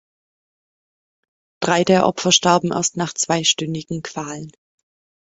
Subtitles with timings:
[1.61, 4.51] Drei der Opfer starben erst nach zweistündigen Qualen.